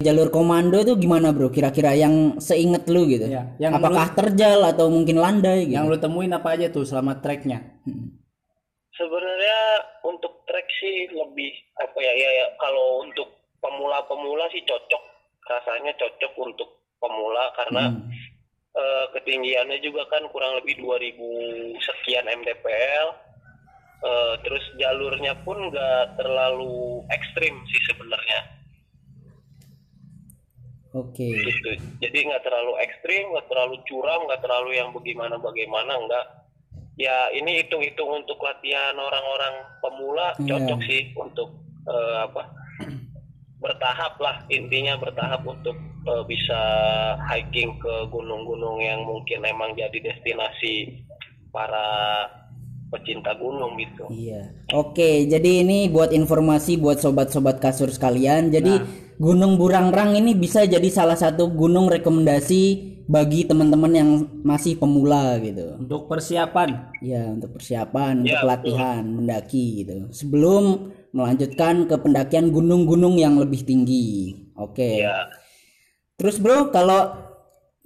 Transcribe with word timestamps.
jalur 0.00 0.28
komando 0.30 0.80
itu 0.80 0.94
gimana 0.98 1.30
bro? 1.30 1.50
Kira-kira 1.50 1.94
yang 1.94 2.38
seinget 2.42 2.86
lu 2.90 3.06
gitu? 3.06 3.28
Iya, 3.28 3.54
yang 3.60 3.78
apakah 3.78 4.14
terjal 4.14 4.62
atau 4.66 4.90
mungkin 4.90 5.18
landai 5.18 5.70
gitu? 5.70 5.76
Yang 5.78 5.86
lu 5.90 5.96
temuin 5.98 6.32
apa 6.34 6.48
aja 6.56 6.66
tuh 6.72 6.82
selama 6.86 7.18
treknya? 7.22 7.62
Sebenarnya 8.94 9.58
untuk 10.06 10.46
trek 10.46 10.66
sih 10.78 11.10
lebih 11.10 11.50
apa 11.82 11.98
ya 11.98 12.12
ya, 12.14 12.30
ya 12.42 12.46
kalau 12.58 13.02
untuk 13.06 13.28
pemula-pemula 13.58 14.46
sih 14.54 14.62
cocok. 14.66 15.02
Rasanya 15.44 15.92
cocok 16.00 16.32
untuk 16.40 16.68
pemula 16.98 17.52
karena 17.58 17.92
Hmm. 17.92 18.08
eh, 18.74 19.06
ketinggiannya 19.14 19.78
juga 19.84 20.02
kan 20.10 20.24
kurang 20.34 20.58
lebih 20.58 20.82
2000 20.82 21.78
sekian 21.78 22.26
mdpl 22.26 23.24
Eh, 24.04 24.34
terus 24.44 24.60
jalurnya 24.76 25.32
pun 25.48 25.56
nggak 25.72 26.20
terlalu 26.20 27.00
ekstrim 27.08 27.56
sih 27.72 27.80
sebenarnya 27.88 28.40
oke. 30.94 31.26
Gitu. 31.26 31.70
Jadi 32.00 32.18
nggak 32.30 32.42
terlalu 32.46 32.72
ekstrim 32.80 33.34
nggak 33.34 33.46
terlalu 33.50 33.76
curam 33.84 34.24
nggak 34.30 34.40
terlalu 34.40 34.70
yang 34.78 34.94
bagaimana 34.94 35.36
bagaimana 35.36 35.92
nggak. 36.06 36.26
Ya 36.94 37.26
ini 37.34 37.58
hitung-hitung 37.66 38.22
untuk 38.22 38.38
latihan 38.38 38.94
orang-orang 38.94 39.54
pemula 39.82 40.30
Iya. 40.38 40.46
cocok 40.54 40.80
sih 40.86 41.10
untuk 41.18 41.58
eh, 41.90 42.16
apa 42.22 42.42
bertahap 43.58 44.14
lah 44.20 44.44
intinya 44.52 44.94
bertahap 45.00 45.42
untuk 45.42 45.74
eh, 46.06 46.24
bisa 46.28 46.60
hiking 47.26 47.74
ke 47.82 47.94
gunung-gunung 48.14 48.78
yang 48.78 49.02
mungkin 49.02 49.42
emang 49.42 49.74
jadi 49.74 49.98
destinasi 50.00 51.02
para 51.50 52.28
pecinta 52.94 53.34
gunung 53.34 53.74
gitu 53.74 54.06
Iya. 54.14 54.54
Oke, 54.70 55.26
jadi 55.26 55.66
ini 55.66 55.90
buat 55.90 56.14
informasi 56.14 56.78
buat 56.78 57.02
sobat-sobat 57.02 57.58
kasur 57.58 57.90
sekalian. 57.90 58.54
Jadi 58.54 59.02
Gunung 59.14 59.54
Burangrang 59.54 60.18
ini 60.18 60.34
bisa 60.34 60.66
jadi 60.66 60.90
salah 60.90 61.14
satu 61.14 61.46
gunung 61.46 61.86
rekomendasi 61.86 62.94
bagi 63.06 63.46
teman-teman 63.46 63.92
yang 63.94 64.10
masih 64.42 64.74
pemula 64.74 65.38
gitu. 65.38 65.78
Untuk 65.78 66.10
persiapan. 66.10 66.98
Ya, 66.98 67.30
untuk 67.30 67.54
persiapan, 67.54 68.26
untuk 68.26 68.34
Ya, 68.34 68.42
latihan 68.42 69.06
mendaki 69.06 69.86
gitu. 69.86 70.10
Sebelum 70.10 70.90
melanjutkan 71.14 71.86
ke 71.86 71.94
pendakian 71.94 72.50
gunung-gunung 72.50 73.14
yang 73.14 73.38
lebih 73.38 73.62
tinggi. 73.62 74.34
Oke. 74.58 75.06
ya 75.06 75.30
Terus 76.18 76.42
bro, 76.42 76.74
kalau 76.74 77.14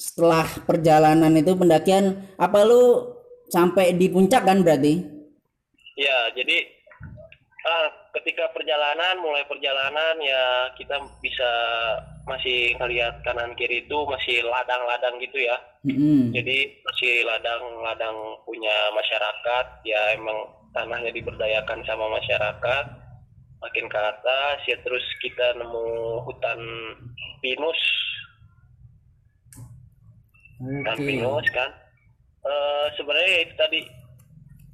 setelah 0.01 0.49
perjalanan 0.65 1.33
itu 1.37 1.53
pendakian, 1.57 2.25
apa 2.41 2.65
lu 2.65 3.05
sampai 3.49 3.97
di 3.97 4.13
puncak 4.13 4.45
kan 4.45 4.61
berarti? 4.61 5.01
Ya, 5.99 6.31
jadi 6.37 6.63
ah, 7.67 7.89
ketika 8.21 8.49
perjalanan, 8.55 9.19
mulai 9.19 9.43
perjalanan 9.49 10.15
ya 10.23 10.73
kita 10.79 10.95
bisa 11.19 11.51
masih 12.29 12.77
ngelihat 12.77 13.25
kanan 13.25 13.57
kiri 13.57 13.89
itu 13.89 13.99
masih 14.07 14.45
ladang-ladang 14.47 15.17
gitu 15.19 15.43
ya. 15.43 15.57
Mm-mm. 15.83 16.31
Jadi 16.37 16.79
masih 16.85 17.25
ladang-ladang 17.25 18.17
punya 18.45 18.77
masyarakat, 18.95 19.67
ya 19.89 20.01
emang 20.15 20.39
tanahnya 20.77 21.11
diberdayakan 21.11 21.81
sama 21.89 22.07
masyarakat. 22.13 22.85
Makin 23.59 23.91
ke 23.91 23.99
atas 23.99 24.63
ya 24.71 24.79
terus 24.87 25.03
kita 25.19 25.59
nemu 25.59 26.23
hutan 26.31 26.61
pinus, 27.43 27.81
hutan 30.63 30.95
Oke. 30.95 31.09
pinus 31.11 31.47
kan. 31.51 31.71
Eh 32.49 32.87
sebenarnya 32.97 33.29
ya 33.29 33.41
itu 33.45 33.55
tadi 33.61 33.81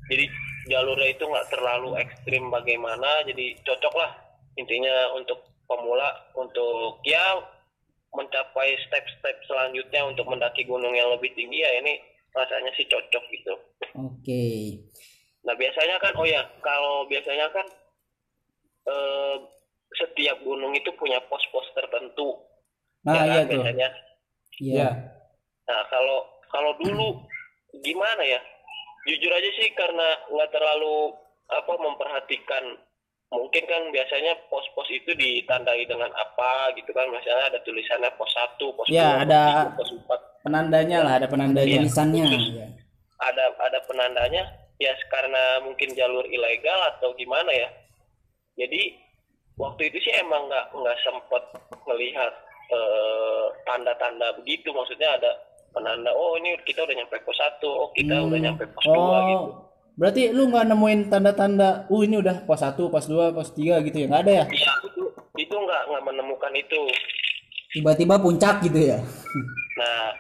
jadi 0.06 0.25
jalurnya 0.70 1.08
itu 1.11 1.25
nggak 1.27 1.50
terlalu 1.50 1.98
ekstrim 1.98 2.48
bagaimana 2.48 3.27
jadi 3.27 3.58
cocok 3.67 3.94
lah 3.98 4.11
intinya 4.55 5.11
untuk 5.19 5.42
pemula 5.67 6.30
untuk 6.39 7.02
ya 7.02 7.42
mencapai 8.14 8.78
step-step 8.86 9.36
selanjutnya 9.51 10.07
untuk 10.07 10.30
mendaki 10.30 10.62
gunung 10.64 10.95
yang 10.95 11.11
lebih 11.11 11.35
tinggi 11.35 11.67
ya 11.67 11.70
ini 11.83 11.98
rasanya 12.30 12.70
sih 12.79 12.86
cocok 12.86 13.24
gitu 13.35 13.55
Oke. 13.98 14.46
nah 15.42 15.58
biasanya 15.58 15.98
kan 15.98 16.14
oh 16.14 16.27
ya 16.29 16.46
kalau 16.62 17.05
biasanya 17.11 17.51
kan 17.51 17.67
eh, 18.86 19.36
setiap 19.98 20.39
gunung 20.46 20.73
itu 20.79 20.95
punya 20.95 21.18
pos-pos 21.27 21.67
tertentu 21.74 22.39
Nah, 23.05 23.20
ya 23.20 23.20
kan, 23.20 23.29
iya 23.29 23.41
tuh. 23.45 23.51
biasanya 23.52 23.89
Iya. 24.62 24.73
Iya. 24.73 24.89
Nah 25.68 25.80
kalau 25.91 26.18
kalau 26.48 26.73
dulu 26.79 27.08
gimana 27.83 28.23
ya? 28.23 28.40
Jujur 29.05 29.33
aja 29.33 29.51
sih 29.57 29.68
karena 29.74 30.08
nggak 30.30 30.51
terlalu 30.52 31.12
apa 31.51 31.73
memperhatikan. 31.77 32.64
Mungkin 33.35 33.67
kan 33.67 33.83
biasanya 33.90 34.39
pos-pos 34.46 34.86
itu 34.95 35.11
ditandai 35.11 35.83
dengan 35.85 36.07
apa 36.14 36.70
gitu 36.79 36.95
kan? 36.95 37.11
Misalnya 37.11 37.51
ada 37.51 37.58
tulisannya 37.67 38.11
pos 38.14 38.30
1, 38.30 38.70
pos 38.79 38.86
2, 38.86 38.95
Ya, 38.95 39.27
ada- 39.27 39.74
pos 39.74 39.90
3, 39.90 40.07
pos 40.07 40.18
4. 40.20 40.20
Penandanya 40.45 40.98
lah, 41.02 41.12
ada 41.18 41.27
penandanya. 41.27 41.83
Tulisannya. 41.83 42.24
Khusus. 42.30 42.46
ya. 42.55 42.67
Ada 43.24 43.45
ada 43.58 43.79
penandanya 43.89 44.42
ya 44.77 44.92
karena 45.08 45.62
mungkin 45.64 45.95
jalur 45.95 46.27
ilegal 46.29 46.79
atau 46.95 47.11
gimana 47.17 47.48
ya. 47.51 47.68
Jadi 48.55 48.95
waktu 49.56 49.89
itu 49.91 49.98
sih 50.02 50.14
emang 50.18 50.46
nggak 50.46 50.67
nggak 50.74 50.98
sempet 51.02 51.42
melihat 51.86 52.33
eh, 52.70 53.45
tanda-tanda 53.64 54.35
begitu 54.36 54.70
maksudnya 54.70 55.14
ada 55.14 55.30
penanda 55.74 56.11
oh 56.11 56.39
ini 56.39 56.55
kita 56.62 56.80
udah 56.80 56.95
nyampe 56.95 57.18
pos 57.20 57.35
satu 57.35 57.68
oh 57.68 57.89
kita 57.92 58.14
udah 58.17 58.39
nyampe 58.39 58.64
pos 58.70 58.85
dua 58.86 59.18
gitu 59.27 59.45
Oh, 59.45 59.70
berarti 59.95 60.23
lu 60.29 60.48
nggak 60.48 60.67
nemuin 60.67 61.01
tanda-tanda, 61.07 61.86
uh 61.86 62.02
ini 62.02 62.18
udah 62.18 62.42
pos 62.42 62.58
1, 62.58 62.74
pos 62.74 63.07
2, 63.07 63.30
pos 63.30 63.51
3 63.52 63.79
gitu 63.80 63.96
ya? 63.96 64.07
Nggak 64.07 64.23
ada 64.27 64.33
ya? 64.33 64.45
iya 64.48 64.73
itu 64.83 65.02
itu 65.39 65.55
nggak 65.55 65.83
nggak 65.86 66.02
menemukan 66.05 66.51
itu 66.52 66.83
Tiba-tiba 67.70 68.18
puncak 68.18 68.62
gitu 68.62 68.79
ya. 68.80 68.98
nah 69.79 70.11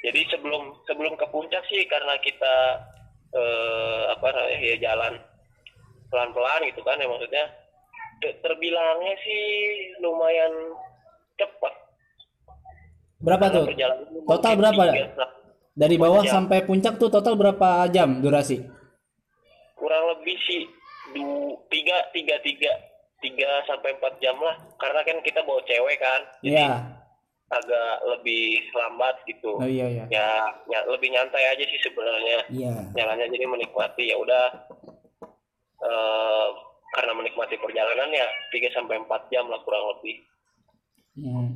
jadi 0.00 0.20
sebelum 0.28 0.72
sebelum 0.84 1.12
ke 1.14 1.28
puncak 1.28 1.60
sih 1.66 1.84
karena 1.84 2.16
kita 2.20 2.54
eh, 3.32 4.02
apa 4.12 4.28
ya 4.60 4.76
jalan 4.78 5.16
pelan-pelan 6.08 6.64
gitu 6.64 6.80
kan 6.80 6.96
ya 6.96 7.04
maksudnya 7.04 7.44
te- 8.20 8.36
terbilangnya 8.40 9.12
sih 9.20 9.44
lumayan 10.00 10.52
Berapa 13.28 13.46
tuh? 13.50 13.64
perjalanan 13.66 14.06
Total 14.24 14.52
berapa? 14.54 14.82
tiga- 14.82 15.12
nah, 15.14 15.30
Dari 15.74 15.94
bawah 15.96 16.22
jam. 16.22 16.32
sampai 16.34 16.58
puncak 16.62 16.94
tuh 16.96 17.06
total 17.06 17.34
berapa 17.34 17.68
jam 17.88 18.18
durasi? 18.18 18.58
kurang 19.74 20.04
lebih 20.10 20.36
sih 20.42 20.62
tiga 21.68 21.96
tiga 22.10 22.34
tiga 22.40 22.72
tiga 23.18 23.48
sampai 23.64 23.94
empat 23.94 24.18
jam 24.18 24.36
lah 24.36 24.52
karena 24.76 25.00
kan 25.02 25.16
kita 25.22 25.40
bawa 25.40 25.62
cewek 25.62 25.96
kan 25.96 26.20
jadi 26.40 26.60
Iya. 26.60 26.72
agak 27.48 27.92
lebih 28.06 28.44
lambat 28.70 29.16
gitu 29.24 29.54
Oh 29.54 29.64
iya 29.64 29.86
iya. 29.88 30.04
ya, 30.08 30.28
ya 30.66 30.80
lebih 30.84 31.08
nyantai 31.08 31.40
aja 31.48 31.64
sih 31.64 31.80
sebenarnya 31.80 32.38
Iya. 32.48 32.74
jalannya 32.92 33.26
jadi 33.28 33.46
menikmati 33.46 34.04
ya 34.06 34.16
udah 34.18 34.44
eh, 35.80 36.48
karena 36.90 37.12
menikmati 37.14 37.54
perjalanan 37.56 38.10
ya 38.10 38.26
3 38.50 38.68
sampai 38.70 38.98
4 38.98 39.08
jam 39.28 39.46
lah 39.46 39.62
kurang 39.62 39.84
lebih 39.90 40.16
Hmm. 41.14 41.50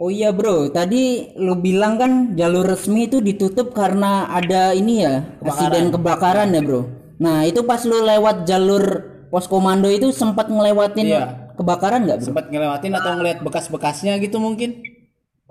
Oh 0.00 0.08
iya 0.08 0.32
bro, 0.32 0.72
tadi 0.72 1.28
lu 1.36 1.60
bilang 1.60 2.00
kan 2.00 2.32
jalur 2.32 2.64
resmi 2.64 3.04
itu 3.04 3.20
ditutup 3.20 3.76
karena 3.76 4.32
ada 4.32 4.72
ini 4.72 5.04
ya, 5.04 5.28
insiden 5.44 5.92
kebakaran 5.92 6.56
ya 6.56 6.64
bro. 6.64 6.88
Nah 7.20 7.44
itu 7.44 7.60
pas 7.68 7.84
lu 7.84 8.00
lewat 8.00 8.48
jalur 8.48 8.80
pos 9.28 9.44
komando 9.44 9.92
itu 9.92 10.08
sempat 10.08 10.48
ngelewatin 10.48 11.04
Iya. 11.04 11.52
kebakaran 11.60 12.08
nggak 12.08 12.16
bro? 12.16 12.26
Sempat 12.32 12.48
ngelewatin 12.48 12.96
atau 12.96 13.12
ngeliat 13.20 13.44
bekas-bekasnya 13.44 14.16
gitu 14.24 14.40
mungkin? 14.40 14.80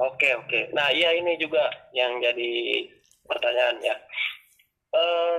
Oke 0.01 0.33
oke. 0.33 0.73
Nah 0.73 0.89
iya 0.89 1.13
ini 1.13 1.37
juga 1.37 1.69
yang 1.93 2.17
jadi 2.17 2.49
pertanyaan 3.29 3.77
ya. 3.85 3.95
Eh 4.97 5.35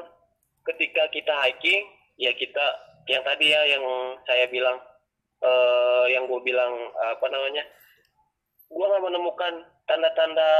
ketika 0.70 1.10
kita 1.10 1.34
hiking 1.50 1.82
ya 2.14 2.30
kita 2.38 2.62
yang 3.10 3.26
tadi 3.26 3.50
ya 3.50 3.74
yang 3.74 3.82
saya 4.22 4.46
bilang 4.46 4.78
eh 5.42 6.04
yang 6.14 6.30
gue 6.30 6.40
bilang 6.46 6.70
apa 6.94 7.26
namanya, 7.26 7.66
gue 8.70 8.84
nggak 8.86 9.04
menemukan 9.04 9.54
tanda-tanda 9.90 10.50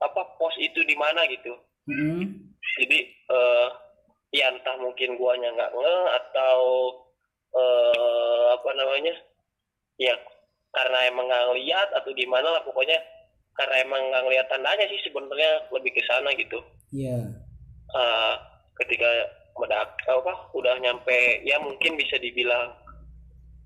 apa 0.00 0.22
pos 0.38 0.54
itu 0.62 0.80
di 0.86 0.94
mana 0.94 1.26
gitu. 1.28 1.52
Mm-mm. 1.90 2.22
Jadi 2.80 2.98
eh 3.10 3.68
ya 4.30 4.46
entah 4.54 4.78
mungkin 4.78 5.18
guanya 5.18 5.50
nggak 5.58 5.74
nge 5.74 5.96
atau 6.22 6.58
eh 7.50 8.44
apa 8.54 8.70
namanya 8.78 9.14
ya 9.98 10.14
karena 10.70 10.98
emang 11.10 11.26
nggak 11.26 11.46
ngeliat 11.50 11.88
atau 11.98 12.14
gimana 12.14 12.46
lah 12.46 12.62
pokoknya 12.62 12.94
karena 13.58 13.82
emang 13.82 14.00
nggak 14.06 14.22
ngeliat 14.22 14.46
tandanya 14.46 14.86
sih 14.86 15.02
sebenarnya 15.02 15.66
lebih 15.74 15.90
ke 15.90 16.02
sana 16.06 16.30
gitu 16.38 16.62
Iya. 16.94 17.18
Eh, 17.90 18.34
ketika 18.82 19.10
medak 19.58 19.92
apa 20.06 20.34
udah 20.54 20.78
nyampe 20.78 21.42
ya 21.44 21.58
mungkin 21.58 21.98
bisa 21.98 22.16
dibilang 22.22 22.70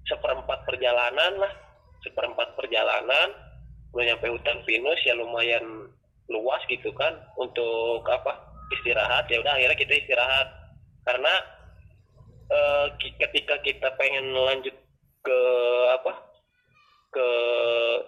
seperempat 0.09 0.65
perjalanan 0.65 1.39
lah 1.39 1.53
seperempat 2.05 2.53
perjalanan 2.55 3.33
udah 3.91 4.05
nyampe 4.05 4.27
hutan 4.29 4.61
pinus 4.63 5.01
ya 5.03 5.15
lumayan 5.15 5.89
luas 6.29 6.61
gitu 6.69 6.93
kan 6.93 7.13
untuk 7.37 8.05
apa 8.07 8.37
istirahat 8.73 9.29
ya 9.29 9.41
udah 9.41 9.55
akhirnya 9.55 9.79
kita 9.79 9.95
istirahat 9.99 10.49
karena 11.05 11.35
ki- 12.99 13.17
ketika 13.19 13.61
kita 13.61 13.89
pengen 13.97 14.33
lanjut 14.33 14.75
ke 15.21 15.41
apa 15.95 16.13
ke 17.15 17.29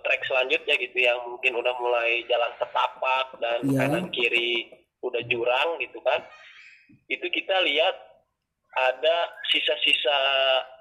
trek 0.03 0.23
selanjutnya 0.27 0.75
gitu 0.77 0.99
yang 0.99 1.19
mungkin 1.25 1.55
udah 1.55 1.75
mulai 1.79 2.27
jalan 2.27 2.51
setapak 2.59 3.27
dan 3.39 3.63
Iya. 3.63 3.79
kanan 3.87 4.07
kiri 4.11 4.67
udah 5.01 5.23
jurang 5.31 5.79
gitu 5.79 6.03
kan 6.03 6.21
itu 7.07 7.27
kita 7.31 7.63
lihat 7.63 7.95
ada 8.77 9.17
sisa-sisa 9.49 10.19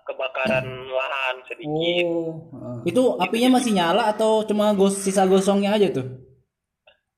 kebakaran 0.04 0.66
lahan 0.92 1.36
sedikit 1.48 2.06
Oh. 2.06 2.82
Itu 2.86 3.18
apinya 3.18 3.58
masih 3.58 3.74
nyala 3.74 4.12
atau 4.14 4.46
cuma 4.46 4.76
gos 4.76 5.00
sisa 5.02 5.26
gosongnya 5.26 5.74
aja 5.74 5.90
tuh? 5.90 6.06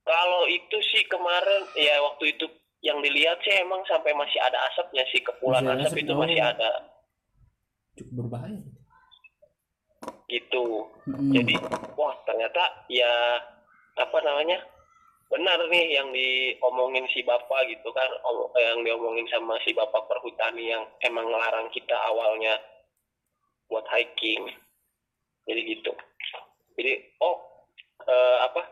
Kalau 0.03 0.47
itu 0.47 0.77
sih 0.93 1.03
kemarin 1.11 1.67
ya 1.75 1.99
waktu 1.99 2.31
itu 2.31 2.45
yang 2.79 3.01
dilihat 3.01 3.35
sih 3.43 3.57
emang 3.59 3.83
sampai 3.83 4.15
masih 4.15 4.39
ada 4.39 4.55
asapnya 4.71 5.03
sih 5.11 5.19
kepulan 5.19 5.65
Masih 5.65 5.83
asap 5.83 5.91
asap, 5.91 6.03
itu 6.05 6.11
oh. 6.13 6.19
masih 6.21 6.39
ada 6.39 6.69
Cukup 7.97 8.13
berbahaya. 8.23 8.61
gitu. 10.27 10.65
Mm-mm. 11.07 11.31
Jadi 11.33 11.53
wah 11.95 12.13
ternyata 12.23 12.63
ya 12.87 13.11
apa 13.97 14.17
namanya 14.21 14.59
benar 15.27 15.59
nih 15.67 15.99
yang 15.99 16.07
diomongin 16.15 17.03
si 17.11 17.19
bapak 17.23 17.67
gitu 17.67 17.91
kan 17.91 18.07
om- 18.23 18.51
yang 18.55 18.79
diomongin 18.83 19.27
sama 19.27 19.59
si 19.67 19.75
bapak 19.75 20.07
perhutani 20.07 20.71
yang 20.71 20.83
emang 21.03 21.27
ngelarang 21.27 21.67
kita 21.75 21.95
awalnya 22.07 22.55
buat 23.67 23.83
hiking. 23.91 24.47
Jadi 25.47 25.61
gitu. 25.67 25.91
Jadi 26.79 26.93
oh 27.19 27.37
eh, 28.07 28.37
apa 28.47 28.63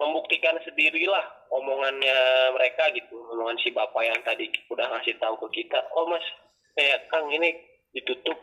membuktikan 0.00 0.56
sendirilah 0.64 1.24
omongannya 1.52 2.16
mereka 2.56 2.88
gitu 2.96 3.20
omongan 3.36 3.60
si 3.60 3.68
bapak 3.72 4.00
yang 4.00 4.20
tadi 4.24 4.48
udah 4.72 4.88
ngasih 4.96 5.16
tahu 5.20 5.36
ke 5.44 5.60
kita 5.60 5.76
oh 5.92 6.08
mas 6.08 6.24
kayak 6.72 7.04
kang 7.12 7.28
ini 7.28 7.52
ditutup 7.92 8.38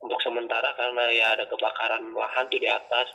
untuk 0.00 0.16
sementara 0.24 0.72
karena 0.80 1.12
ya 1.12 1.36
ada 1.36 1.44
kebakaran 1.44 2.16
lahan 2.16 2.48
tuh 2.48 2.56
di 2.56 2.64
atas 2.64 3.12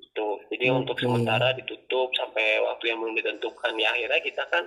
gitu 0.00 0.28
jadi 0.48 0.72
untuk 0.72 0.96
Oke. 0.96 1.04
sementara 1.04 1.52
ditutup 1.52 2.08
sampai 2.16 2.58
waktu 2.64 2.90
yang 2.90 2.98
belum 2.98 3.14
ditentukan 3.16 3.72
ya 3.76 3.88
akhirnya 3.92 4.20
kita 4.20 4.42
kan 4.48 4.64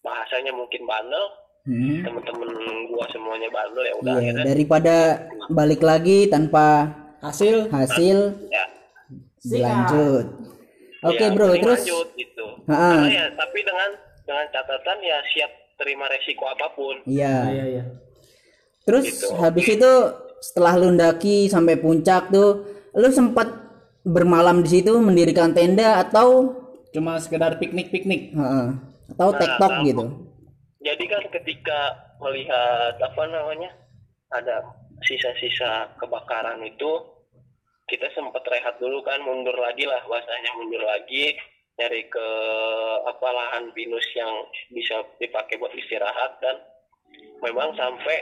bahasanya 0.00 0.52
mungkin 0.52 0.84
bandel 0.84 1.26
Mm. 1.68 2.00
temen-temen 2.00 2.48
gua 2.88 3.04
semuanya 3.12 3.52
bandel 3.52 3.84
ya 3.84 3.94
udah 4.00 4.14
Iya, 4.16 4.20
akhirnya 4.24 4.44
daripada 4.48 4.96
balik 5.52 5.84
lagi 5.84 6.24
tanpa 6.24 6.88
Hasil 7.20 7.68
hasil 7.68 8.16
ya 8.48 8.64
dilanjut. 9.44 10.26
Oke, 11.04 11.24
ya, 11.28 11.34
Bro, 11.34 11.52
terus 11.60 11.84
lanjut 11.84 12.08
gitu. 12.16 12.46
Karena 12.64 13.04
ya 13.10 13.26
tapi 13.36 13.58
dengan 13.60 13.90
dengan 14.24 14.46
catatan 14.48 14.98
ya 15.02 15.18
siap 15.28 15.50
terima 15.76 16.08
resiko 16.08 16.48
apa 16.48 16.72
pun 16.72 17.04
iya. 17.04 17.52
iya 17.52 17.64
iya. 17.68 17.84
Terus 18.82 19.04
Gitu. 19.04 19.28
habis 19.36 19.66
itu 19.68 19.92
setelah 20.40 20.72
lu 20.80 20.88
ndaki 20.96 21.46
sampai 21.46 21.76
puncak 21.76 22.32
tuh, 22.32 22.64
lu 22.96 23.08
sempat 23.12 23.46
bermalam 24.08 24.64
di 24.64 24.70
situ 24.70 24.96
mendirikan 24.98 25.52
tenda 25.52 26.00
atau 26.00 26.56
Cuma 26.88 27.20
sekedar 27.20 27.60
piknik-piknik. 27.60 28.32
Heeh. 28.32 28.68
atau 29.08 29.28
Nah, 29.28 29.38
tektok 29.38 29.70
kalau- 29.70 29.84
gitu. 29.84 30.04
jadi 30.78 31.04
kan 31.06 31.24
ketika 31.32 31.80
melihat 32.18 32.96
apa 32.98 33.22
namanya 33.24 33.70
ada 34.30 34.64
sisa-sisa 35.00 35.96
kebakaran 35.96 36.60
itu 36.62 36.92
kita 37.86 38.04
sempat 38.10 38.44
rehat 38.44 38.76
dulu 38.76 39.00
kan 39.00 39.16
mundur 39.20 39.56
lagi 39.56 39.84
lah 39.84 40.04
bahasanya 40.04 40.52
mundur 40.54 40.80
lagi 40.80 41.32
nyari 41.74 42.04
ke 42.04 42.26
apa 43.02 43.28
lahan 43.28 43.72
pinus 43.72 44.04
yang 44.12 44.28
bisa 44.68 44.92
dipakai 45.16 45.56
buat 45.56 45.72
istirahat 45.72 46.36
dan 46.38 46.56
memang 47.40 47.72
sampai 47.72 48.18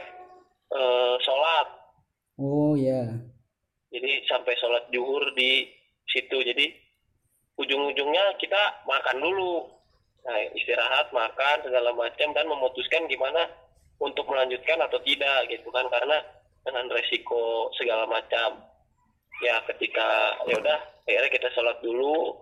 eh, 0.70 1.14
sholat 1.20 1.66
Oh 2.36 2.74
ya. 2.74 3.10
jadi 3.88 4.10
sampai 4.26 4.54
sholat 4.54 4.86
juhur 4.90 5.34
di 5.34 5.66
situ. 6.16 6.38
Jadi 6.40 6.66
ujung-ujungnya 7.60 8.40
kita 8.40 8.86
makan 8.88 9.20
dulu. 9.20 9.68
Nah 10.24 10.38
istirahat 10.56 11.12
makan 11.12 11.56
segala 11.62 11.92
macam 11.92 12.28
dan 12.32 12.46
memutuskan 12.48 13.04
gimana 13.06 13.46
untuk 14.00 14.24
melanjutkan 14.26 14.80
atau 14.80 14.98
tidak 15.04 15.52
gitu 15.52 15.68
kan. 15.68 15.84
Karena 15.92 16.18
dengan 16.64 16.88
resiko 16.90 17.68
segala 17.76 18.08
macam. 18.08 18.64
Ya 19.44 19.60
ketika 19.68 20.40
ya 20.48 20.56
udah 20.56 20.80
akhirnya 21.04 21.28
kita 21.28 21.48
sholat 21.52 21.76
dulu 21.84 22.40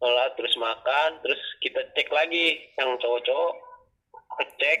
sholat 0.00 0.32
terus 0.40 0.56
makan 0.56 1.20
terus 1.20 1.36
kita 1.60 1.84
cek 1.92 2.08
lagi 2.08 2.72
yang 2.80 2.96
cowok-cowok 2.96 3.52
ngecek 4.40 4.80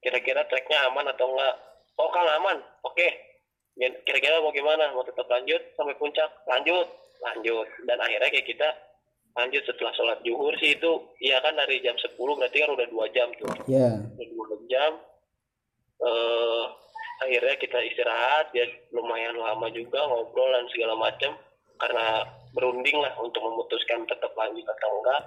kira-kira 0.00 0.46
treknya 0.46 0.86
aman 0.88 1.10
atau 1.10 1.26
enggak. 1.34 1.54
Oh 1.98 2.08
kang 2.14 2.24
aman? 2.24 2.62
Oke. 2.86 3.08
Kira-kira 3.76 4.40
mau 4.40 4.54
gimana? 4.54 4.94
Mau 4.94 5.04
tetap 5.04 5.28
lanjut 5.28 5.60
sampai 5.76 5.98
puncak? 5.98 6.30
Lanjut 6.48 6.88
lanjut. 7.20 7.68
Dan 7.84 7.98
akhirnya 8.00 8.30
kayak 8.32 8.48
kita 8.48 8.68
lanjut 9.38 9.62
setelah 9.62 9.92
sholat 9.94 10.18
zuhur 10.26 10.54
sih 10.58 10.74
itu 10.74 10.92
ya 11.22 11.38
kan 11.38 11.54
dari 11.54 11.78
jam 11.80 11.94
10 11.94 12.18
berarti 12.18 12.56
kan 12.58 12.70
udah 12.74 12.86
dua 12.90 13.06
jam 13.14 13.28
tuh. 13.38 13.52
Ya. 13.70 14.00
udah 14.02 14.26
dua 14.34 14.56
jam. 14.66 14.92
Eh 16.00 16.64
akhirnya 17.20 17.54
kita 17.60 17.78
istirahat 17.84 18.48
ya 18.56 18.64
lumayan 18.96 19.36
lama 19.36 19.68
juga 19.70 20.08
ngobrol 20.08 20.48
dan 20.56 20.64
segala 20.72 20.96
macam 20.96 21.36
karena 21.76 22.24
berunding 22.56 22.96
lah 22.96 23.12
untuk 23.20 23.44
memutuskan 23.44 24.08
tetap 24.08 24.32
lanjut 24.34 24.64
atau 24.64 24.90
enggak. 25.00 25.22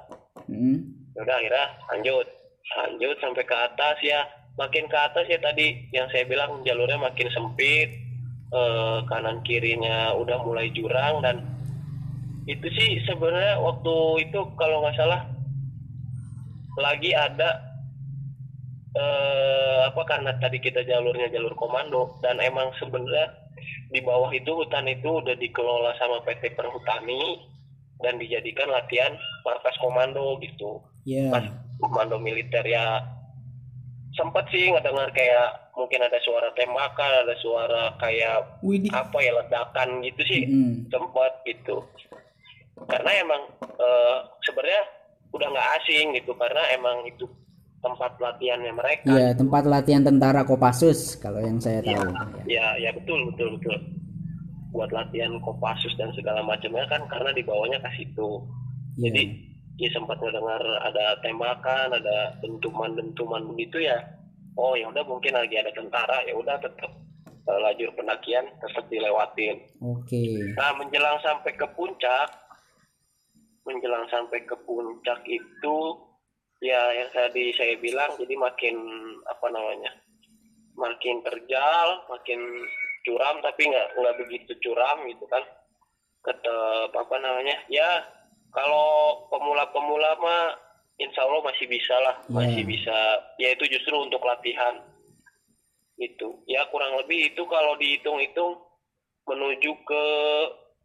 Mm. 0.50 0.80
udah 1.14 1.36
akhirnya 1.38 1.68
lanjut. 1.94 2.28
Lanjut 2.74 3.16
sampai 3.22 3.44
ke 3.46 3.56
atas 3.56 3.98
ya. 4.02 4.26
Makin 4.54 4.86
ke 4.86 4.98
atas 4.98 5.26
ya 5.30 5.42
tadi 5.42 5.90
yang 5.94 6.06
saya 6.14 6.26
bilang 6.30 6.62
jalurnya 6.66 6.98
makin 6.98 7.30
sempit. 7.34 7.90
Eh, 8.54 9.00
kanan 9.10 9.42
kirinya 9.42 10.14
udah 10.14 10.38
mulai 10.46 10.70
jurang 10.70 11.26
dan 11.26 11.42
itu 12.44 12.68
sih 12.76 13.00
sebenarnya 13.08 13.56
waktu 13.60 13.96
itu 14.28 14.40
kalau 14.60 14.84
nggak 14.84 14.98
salah 15.00 15.22
lagi 16.76 17.14
ada 17.14 17.50
eh, 18.94 19.80
apa 19.88 20.02
karena 20.06 20.36
tadi 20.38 20.58
kita 20.60 20.84
jalurnya 20.84 21.32
jalur 21.32 21.54
komando 21.56 22.18
dan 22.20 22.38
emang 22.40 22.74
sebenarnya 22.78 23.32
di 23.90 24.02
bawah 24.02 24.34
itu 24.34 24.50
hutan 24.50 24.90
itu 24.90 25.22
udah 25.22 25.38
dikelola 25.38 25.94
sama 25.98 26.26
PT 26.26 26.58
Perhutani 26.58 27.46
dan 28.02 28.18
dijadikan 28.18 28.68
latihan 28.68 29.14
markas 29.46 29.78
komando 29.80 30.36
gitu 30.42 30.82
pas 31.30 31.46
komando 31.80 32.18
militer 32.18 32.66
ya 32.66 33.06
sempat 34.14 34.46
sih 34.50 34.70
ngedengar 34.70 35.10
kayak 35.10 35.74
mungkin 35.74 36.06
ada 36.06 36.18
suara 36.22 36.54
tembakan 36.54 37.12
ada 37.26 37.36
suara 37.42 37.84
kayak 37.98 38.62
Widih. 38.62 38.94
apa 38.94 39.18
ya 39.20 39.32
ledakan 39.42 40.04
gitu 40.06 40.22
sih 40.26 40.42
Mm. 40.46 40.74
sempat 40.90 41.42
gitu 41.46 41.82
karena 42.86 43.12
emang 43.20 43.42
eh, 43.62 44.18
sebenarnya 44.44 44.84
udah 45.34 45.48
nggak 45.50 45.70
asing 45.82 46.06
gitu 46.14 46.32
karena 46.36 46.62
emang 46.72 47.04
itu 47.06 47.26
tempat 47.80 48.16
latihannya 48.16 48.72
mereka 48.72 49.12
Ya, 49.12 49.36
tempat 49.36 49.68
latihan 49.68 50.02
tentara 50.02 50.48
Kopassus 50.48 51.20
kalau 51.20 51.44
yang 51.44 51.60
saya 51.60 51.84
tahu. 51.84 51.92
Ya. 51.92 52.08
ya 52.48 52.68
ya 52.80 52.90
betul 52.96 53.34
betul 53.34 53.60
betul 53.60 53.76
buat 54.72 54.90
latihan 54.90 55.36
Kopassus 55.44 55.92
dan 55.98 56.10
segala 56.16 56.42
macamnya 56.42 56.88
kan 56.88 57.04
karena 57.08 57.30
dibawanya 57.32 57.78
ke 57.82 57.90
situ 58.00 58.42
Ya. 58.94 59.10
jadi 59.10 59.26
ya 59.82 59.90
sempat 59.90 60.22
mendengar 60.22 60.62
ada 60.86 61.18
tembakan 61.26 61.98
ada 61.98 62.38
dentuman-dentuman 62.46 63.42
begitu 63.50 63.82
ya 63.82 63.98
oh 64.54 64.78
ya 64.78 64.86
udah 64.86 65.02
mungkin 65.02 65.34
lagi 65.34 65.58
ada 65.58 65.74
tentara 65.74 66.22
ya 66.24 66.38
udah 66.38 66.62
tetap 66.62 66.94
eh, 67.26 67.60
lajur 67.60 67.90
pendakian 67.98 68.46
tetap 68.62 68.86
dilewatin 68.88 69.66
Oke. 69.82 70.54
nah 70.54 70.78
menjelang 70.78 71.18
sampai 71.26 71.58
ke 71.58 71.66
puncak 71.74 72.30
menjelang 73.64 74.08
sampai 74.12 74.44
ke 74.44 74.56
puncak 74.68 75.24
itu 75.28 75.78
ya 76.64 76.80
yang 76.96 77.10
tadi 77.12 77.52
saya 77.56 77.76
bilang 77.80 78.12
jadi 78.16 78.36
makin 78.40 78.76
apa 79.28 79.48
namanya 79.52 79.92
makin 80.80 81.20
terjal 81.24 81.88
makin 82.08 82.40
curam 83.04 83.36
tapi 83.44 83.68
nggak 83.68 83.88
nggak 84.00 84.18
begitu 84.20 84.52
curam 84.64 85.04
gitu 85.08 85.28
kan. 85.28 85.44
Tetap 86.24 86.96
apa 86.96 87.16
namanya 87.20 87.60
ya 87.68 88.04
kalau 88.56 89.20
pemula-pemula 89.28 90.16
mah 90.24 90.56
insya 91.02 91.26
Allah 91.28 91.44
masih 91.44 91.68
bisa 91.68 91.96
lah 92.00 92.16
Ya. 92.32 92.32
masih 92.32 92.64
bisa 92.64 92.98
ya 93.42 93.52
itu 93.52 93.68
justru 93.68 93.96
untuk 94.00 94.24
latihan. 94.24 94.80
Itu 96.00 96.42
ya 96.48 96.64
kurang 96.72 96.96
lebih 97.04 97.36
itu 97.36 97.44
kalau 97.48 97.76
dihitung-hitung 97.76 98.56
menuju 99.28 99.72
ke 99.84 100.06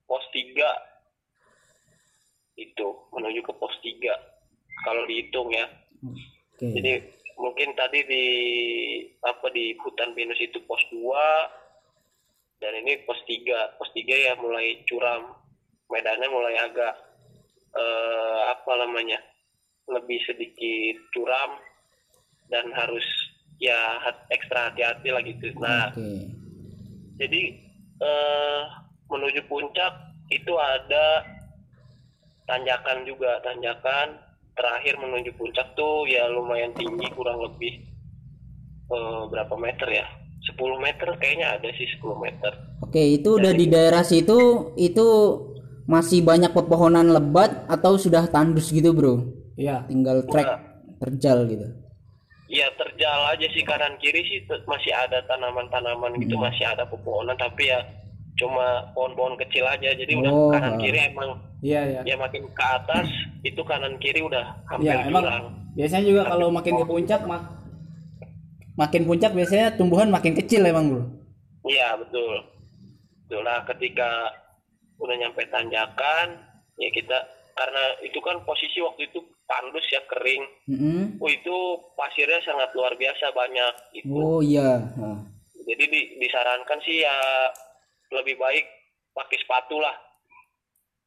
pos 0.06 0.24
3 0.34 0.87
itu 2.58 2.86
menuju 3.14 3.40
ke 3.46 3.52
pos 3.54 3.72
3 3.80 3.94
kalau 4.82 5.06
dihitung 5.06 5.48
ya. 5.54 5.66
Oke. 6.58 6.74
jadi 6.74 7.06
mungkin 7.38 7.70
tadi 7.78 8.02
di 8.02 8.26
apa 9.22 9.46
di 9.54 9.78
hutan 9.78 10.10
pinus 10.14 10.42
itu 10.42 10.58
pos 10.66 10.82
2 10.90 12.58
dan 12.58 12.74
ini 12.82 13.06
pos 13.06 13.18
3 13.22 13.78
pos 13.78 13.90
3 13.94 14.26
ya 14.26 14.34
mulai 14.42 14.82
curam. 14.90 15.38
Medannya 15.88 16.28
mulai 16.28 16.54
agak 16.60 16.94
eh, 17.72 18.40
apa 18.52 18.72
namanya 18.76 19.16
lebih 19.88 20.20
sedikit 20.28 21.00
curam 21.16 21.56
dan 22.52 22.68
harus 22.76 23.04
ya 23.56 24.02
ekstra 24.28 24.68
hati-hati 24.74 25.08
lah 25.08 25.22
gitu. 25.24 25.48
Nah 25.62 25.94
Oke. 25.94 26.28
jadi 27.22 27.42
eh, 28.02 28.62
menuju 29.08 29.46
puncak 29.48 29.92
itu 30.28 30.52
ada 30.60 31.24
tanjakan 32.48 33.04
juga 33.04 33.38
tanjakan 33.44 34.16
terakhir 34.56 34.98
menuju 34.98 35.30
puncak 35.38 35.76
tuh 35.76 36.08
ya 36.08 36.26
lumayan 36.32 36.74
tinggi 36.74 37.06
kurang 37.14 37.38
lebih 37.44 37.84
eh, 38.90 39.22
berapa 39.30 39.54
meter 39.54 39.88
ya 40.02 40.06
10 40.48 40.80
meter 40.80 41.08
kayaknya 41.20 41.60
ada 41.60 41.68
sih 41.76 41.86
10 42.00 42.24
meter 42.24 42.52
Oke, 42.78 43.04
itu 43.04 43.36
udah 43.36 43.52
di 43.52 43.66
daerah 43.68 44.00
situ 44.00 44.72
itu 44.80 45.06
masih 45.84 46.24
banyak 46.24 46.56
pepohonan 46.56 47.10
lebat 47.10 47.68
atau 47.68 48.00
sudah 48.00 48.24
tandus 48.30 48.72
gitu, 48.72 48.96
Bro? 48.96 49.28
Iya. 49.58 49.84
Tinggal 49.90 50.24
trek 50.30 50.46
terjal 50.98 51.46
gitu. 51.46 51.66
ya 52.48 52.64
terjal 52.80 53.28
aja 53.28 53.44
sih 53.52 53.60
kanan 53.60 54.00
kiri 54.00 54.24
sih 54.24 54.40
masih 54.64 54.88
ada 54.88 55.20
tanaman-tanaman 55.28 56.16
gitu 56.16 56.40
masih 56.40 56.64
ada 56.64 56.88
pepohonan 56.88 57.36
tapi 57.36 57.68
ya 57.68 57.84
cuma 58.38 58.66
pohon-pohon 58.92 59.34
kecil 59.36 59.66
aja 59.66 59.90
jadi 59.92 60.12
udah 60.14 60.30
Oh, 60.30 60.48
kanan 60.48 60.74
ah. 60.74 60.80
kiri 60.80 61.00
emang 61.04 61.30
Iya, 61.58 61.80
iya. 61.84 62.00
ya 62.06 62.14
makin 62.14 62.46
ke 62.48 62.64
atas 62.64 63.10
itu 63.42 63.58
kanan 63.60 63.98
kiri 63.98 64.22
udah 64.22 64.46
hampir 64.64 64.88
Iya, 64.88 65.10
emang 65.10 65.26
jurang 65.26 65.44
biasanya 65.74 66.04
juga 66.06 66.22
kalau 66.24 66.48
makin 66.48 66.74
ke 66.74 66.84
puncak 66.84 67.20
mak 67.24 67.42
makin 68.74 69.02
puncak 69.04 69.32
biasanya 69.32 69.74
tumbuhan 69.74 70.06
makin 70.06 70.34
kecil 70.34 70.62
emang, 70.62 70.86
Bro. 70.86 71.02
Iya 71.66 71.98
betul. 71.98 72.46
Betul. 73.20 73.42
Nah 73.42 73.66
ketika 73.66 74.10
udah 74.96 75.16
nyampe 75.16 75.42
tanjakan, 75.46 76.26
ya 76.76 76.88
kita 76.88 77.18
karena 77.52 77.82
itu 78.00 78.18
kan 78.18 78.38
posisi 78.40 78.78
waktu 78.78 79.04
itu 79.04 79.18
tandus 79.44 79.82
ya 79.88 79.98
kering. 80.06 80.44
Mm-mm. 80.70 81.18
Oh 81.18 81.26
itu 81.26 81.56
pasirnya 81.92 82.38
sangat 82.40 82.70
luar 82.72 82.94
biasa 82.94 83.34
banyak. 83.34 83.72
Itu. 83.96 84.14
Oh 84.14 84.38
iya. 84.38 84.78
Nah. 84.94 85.26
Jadi 85.58 85.84
di- 85.84 86.10
disarankan 86.16 86.78
sih 86.80 87.02
ya 87.02 87.16
lebih 88.10 88.36
baik 88.36 88.64
pakai 89.12 89.36
sepatu 89.38 89.78
lah. 89.78 89.94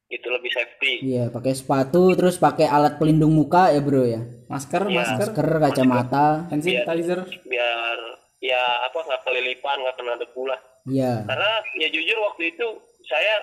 Itu 0.06 0.28
lebih 0.28 0.52
safety. 0.52 1.00
Iya, 1.02 1.32
pakai 1.32 1.56
sepatu 1.56 2.12
terus 2.12 2.36
pakai 2.36 2.68
alat 2.68 3.00
pelindung 3.00 3.32
muka 3.32 3.72
ya, 3.72 3.80
Bro 3.80 4.04
ya. 4.04 4.20
Masker, 4.46 4.84
Iya. 4.84 4.96
masker, 5.00 5.28
Masker, 5.32 5.48
kacamata. 5.58 6.26
hand 6.52 6.60
sanitizer. 6.60 7.24
Biar 7.48 7.98
ya 8.38 8.60
apa 8.84 8.98
nggak 9.00 9.22
kelilipan 9.22 9.76
nggak 9.80 9.96
kena 9.96 10.14
debu 10.18 10.42
lah. 10.46 10.60
Iya. 10.82 11.22
karena 11.30 11.52
ya 11.78 11.88
jujur 11.88 12.18
waktu 12.26 12.50
itu 12.50 12.66
saya 13.06 13.38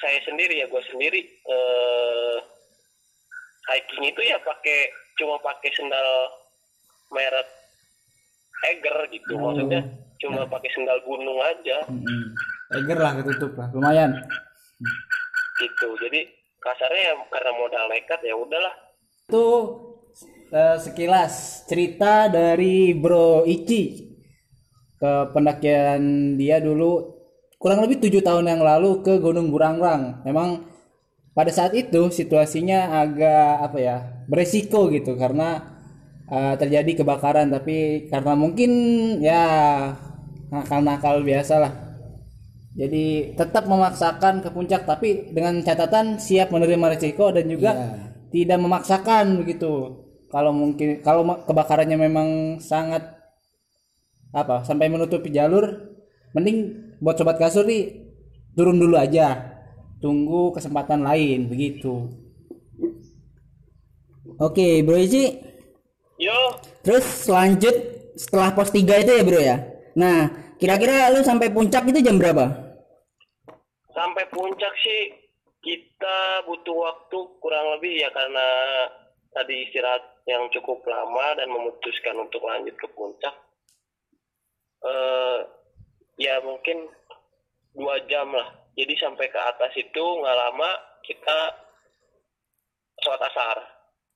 saya 0.00 0.16
sendiri 0.24 0.56
ya 0.56 0.66
gue 0.66 0.80
sendiri 0.88 1.20
eh, 1.20 2.36
hiking 3.68 4.08
itu 4.08 4.20
ya 4.24 4.40
pakai 4.40 4.88
cuma 5.20 5.36
pakai 5.38 5.68
sendal 5.76 6.08
merek 7.12 7.44
Eger 8.64 8.96
gitu 9.12 9.36
maksudnya 9.36 9.84
cuma 10.24 10.48
pakai 10.48 10.72
sendal 10.72 10.96
gunung 11.04 11.36
aja 11.44 11.84
Mm-mm. 11.84 12.32
Tiger 12.74 12.98
lah 12.98 13.12
ketutup 13.22 13.52
lah. 13.54 13.70
Lumayan. 13.70 14.10
gitu 15.54 15.94
jadi 16.02 16.26
kasarnya 16.58 17.02
ya 17.12 17.14
karena 17.30 17.52
modal 17.54 17.86
nekat 17.86 18.20
ya 18.26 18.34
udahlah 18.34 18.74
Itu 19.30 19.46
eh, 20.50 20.76
sekilas 20.82 21.64
cerita 21.70 22.26
dari 22.26 22.90
Bro 22.90 23.46
Ici 23.46 24.10
ke 24.98 25.12
pendakian 25.30 26.34
dia 26.34 26.58
dulu 26.58 27.14
kurang 27.60 27.86
lebih 27.86 28.02
tujuh 28.02 28.20
tahun 28.20 28.50
yang 28.50 28.62
lalu 28.66 29.00
ke 29.00 29.16
Gunung 29.22 29.48
Burangrang. 29.48 30.26
Memang 30.26 30.68
pada 31.32 31.50
saat 31.54 31.72
itu 31.72 32.10
situasinya 32.12 33.02
agak 33.04 33.70
apa 33.70 33.78
ya 33.80 33.96
beresiko 34.26 34.90
gitu 34.90 35.14
karena 35.14 35.62
eh, 36.30 36.54
terjadi 36.58 37.04
kebakaran 37.04 37.50
tapi 37.52 38.08
karena 38.10 38.32
mungkin 38.34 38.70
ya 39.20 39.42
nakal-nakal 40.52 41.24
biasa 41.26 41.54
lah 41.58 41.83
jadi 42.74 43.38
tetap 43.38 43.70
memaksakan 43.70 44.42
ke 44.42 44.50
puncak 44.50 44.82
tapi 44.82 45.30
dengan 45.30 45.62
catatan 45.62 46.18
siap 46.18 46.50
menerima 46.50 46.98
risiko 46.98 47.30
dan 47.30 47.46
juga 47.46 47.70
tidak 48.34 48.58
memaksakan 48.58 49.38
begitu. 49.38 50.02
Kalau 50.26 50.50
mungkin 50.50 50.98
kalau 50.98 51.22
kebakarannya 51.46 51.94
memang 51.94 52.58
sangat 52.58 53.14
apa 54.34 54.66
sampai 54.66 54.90
menutupi 54.90 55.30
jalur, 55.30 55.94
mending 56.34 56.90
buat 56.98 57.14
sobat 57.14 57.38
kasur 57.38 57.62
nih 57.62 58.10
turun 58.58 58.82
dulu 58.82 58.98
aja. 58.98 59.54
Tunggu 60.02 60.50
kesempatan 60.50 61.06
lain 61.06 61.46
begitu. 61.46 62.10
Oke, 64.42 64.82
Bro 64.82 64.98
Ici. 64.98 65.30
yo 66.18 66.58
Terus 66.82 67.06
lanjut 67.30 67.72
setelah 68.18 68.50
pos 68.50 68.74
3 68.74 68.82
itu 68.82 69.12
ya, 69.14 69.22
Bro 69.22 69.40
ya. 69.40 69.56
Nah, 69.94 70.28
kira-kira 70.58 71.06
lu 71.14 71.22
sampai 71.22 71.54
puncak 71.54 71.86
itu 71.86 72.02
jam 72.02 72.18
berapa? 72.18 72.63
Sampai 73.94 74.26
puncak 74.28 74.74
sih 74.82 75.14
kita 75.64 76.44
butuh 76.44 76.76
waktu 76.76 77.18
kurang 77.40 77.78
lebih 77.78 78.04
ya 78.04 78.12
karena 78.12 78.48
tadi 79.32 79.64
istirahat 79.64 80.04
yang 80.28 80.46
cukup 80.52 80.84
lama 80.84 81.40
dan 81.40 81.48
memutuskan 81.48 82.20
untuk 82.20 82.44
lanjut 82.44 82.76
ke 82.76 82.88
puncak. 82.92 83.32
Eh 84.84 85.38
ya 86.20 86.38
mungkin 86.44 86.84
dua 87.72 87.96
jam 88.10 88.28
lah. 88.30 88.52
Jadi 88.76 88.94
sampai 89.00 89.26
ke 89.30 89.40
atas 89.40 89.72
itu 89.78 90.04
nggak 90.04 90.38
lama 90.38 90.70
kita 91.06 91.38
sholat 93.00 93.22
asar. 93.32 93.56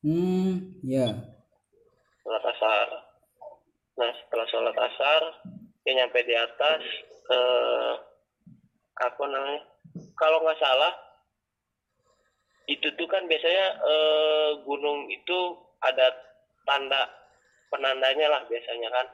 Hmm, 0.05 0.83
ya. 0.85 1.09
sholat 2.23 2.45
asar. 2.45 2.89
Nah 3.97 4.11
setelah 4.21 4.47
sholat 4.53 4.77
asar 4.77 5.23
ya 5.89 5.93
nyampe 5.97 6.21
di 6.29 6.37
atas 6.37 6.83
eh 7.33 7.95
apa 8.99 9.23
namanya 9.25 9.63
kalau 10.15 10.43
nggak 10.43 10.59
salah 10.59 10.93
itu 12.69 12.85
tuh 12.95 13.09
kan 13.09 13.25
biasanya 13.25 13.67
eh, 13.81 14.51
gunung 14.63 15.09
itu 15.09 15.39
ada 15.81 16.07
tanda 16.65 17.09
penandanya 17.69 18.29
lah 18.29 18.43
biasanya 18.45 18.91
kan 18.91 19.07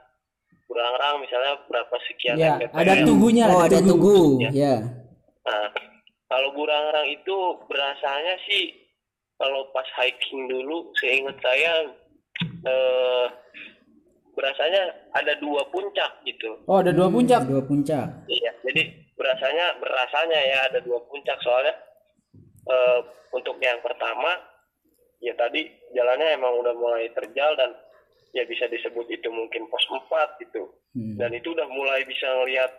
Burangrang 0.65 1.21
misalnya 1.21 1.61
berapa 1.69 1.93
sekian 2.09 2.41
Ya, 2.41 2.57
MPPM. 2.57 2.73
ada 2.81 2.95
tugunya, 3.05 3.45
Oh, 3.53 3.61
ada 3.61 3.79
tugu. 3.85 4.41
Ya. 4.41 4.51
Ya. 4.51 4.75
Nah, 5.45 5.69
kalau 6.25 6.57
Burangrang 6.57 7.05
itu 7.05 7.37
berasanya 7.69 8.35
sih 8.49 8.73
kalau 9.37 9.69
pas 9.77 9.85
hiking 10.01 10.49
dulu, 10.49 10.89
seingat 10.97 11.37
saya 11.45 11.93
eh, 12.65 13.27
berasanya 14.35 14.83
ada 15.15 15.33
dua 15.39 15.63
puncak 15.71 16.23
gitu. 16.27 16.61
Oh, 16.67 16.83
ada 16.83 16.91
dua 16.91 17.09
puncak. 17.09 17.47
Dua 17.47 17.63
puncak. 17.63 18.07
Iya, 18.27 18.53
jadi 18.67 18.83
berasanya 19.15 19.79
berasanya 19.79 20.41
ya 20.43 20.59
ada 20.69 20.79
dua 20.83 20.99
puncak 21.07 21.39
soalnya 21.41 21.75
eh, 22.67 22.99
untuk 23.31 23.57
yang 23.63 23.79
pertama 23.79 24.35
ya 25.23 25.33
tadi 25.39 25.71
jalannya 25.95 26.37
emang 26.37 26.53
udah 26.61 26.75
mulai 26.77 27.09
terjal 27.15 27.55
dan 27.57 27.73
ya 28.35 28.43
bisa 28.45 28.67
disebut 28.67 29.07
itu 29.09 29.31
mungkin 29.31 29.71
pos 29.71 29.87
4 29.87 30.43
gitu. 30.43 30.67
Hmm. 30.99 31.17
Dan 31.17 31.31
itu 31.39 31.55
udah 31.55 31.67
mulai 31.71 32.03
bisa 32.05 32.27
ngelihat 32.43 32.71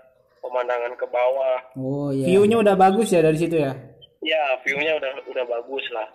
pemandangan 0.44 0.94
ke 1.00 1.08
bawah. 1.08 1.60
Oh 1.80 2.12
iya. 2.12 2.28
View-nya 2.30 2.60
udah 2.62 2.76
bagus 2.76 3.10
ya 3.16 3.24
dari 3.24 3.40
situ 3.40 3.56
ya. 3.58 3.74
Ya, 4.20 4.44
view-nya 4.68 5.00
udah 5.00 5.12
udah 5.32 5.46
bagus 5.48 5.86
lah. 5.96 6.12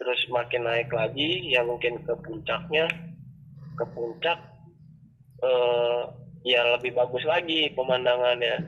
Terus 0.00 0.20
makin 0.32 0.64
naik 0.64 0.90
lagi, 0.90 1.52
ya 1.52 1.60
mungkin 1.60 2.00
ke 2.02 2.14
puncaknya, 2.24 2.88
ke 3.76 3.84
puncak, 3.92 4.38
eh 5.40 6.00
ya 6.44 6.60
lebih 6.76 6.96
bagus 6.96 7.24
lagi 7.24 7.72
pemandangannya. 7.76 8.60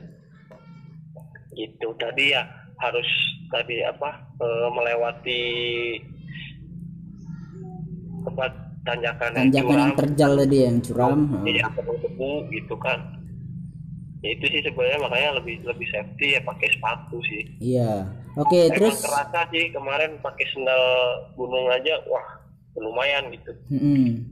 Gitu. 1.53 1.87
Tadi 1.97 2.33
ya 2.33 2.43
harus 2.81 3.07
tadi 3.53 3.85
apa 3.85 4.09
eh, 4.41 4.67
melewati 4.73 5.41
tempat 8.23 8.51
tanjakan 8.83 9.31
yang 9.31 9.47
Tanjakan 9.51 9.75
yang 9.77 9.91
curam. 9.93 9.99
terjal 9.99 10.31
tadi 10.39 10.57
yang 10.65 10.77
curam. 10.83 11.19
Iya, 11.47 11.65
penuh 11.71 11.97
debu 12.03 12.31
gitu 12.51 12.75
kan. 12.79 12.99
Ya, 14.23 14.39
itu 14.39 14.45
sih 14.47 14.61
sebenarnya 14.63 14.99
makanya 15.03 15.29
lebih 15.43 15.59
lebih 15.67 15.87
safety 15.91 16.39
ya 16.39 16.41
pakai 16.47 16.67
sepatu 16.71 17.17
sih. 17.27 17.43
Iya. 17.59 18.07
Oke, 18.39 18.65
Emang 18.71 18.75
terus 18.79 19.03
terasa 19.03 19.45
sih 19.53 19.69
kemarin 19.69 20.17
pakai 20.23 20.45
sendal 20.55 20.83
gunung 21.37 21.69
aja, 21.69 21.99
wah 22.09 22.23
lumayan 22.79 23.29
gitu. 23.29 23.51
Mm-mm. 23.69 24.25